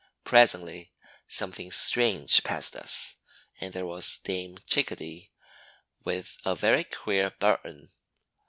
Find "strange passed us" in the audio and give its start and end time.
1.69-3.17